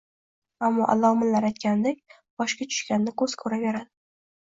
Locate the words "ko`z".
3.25-3.41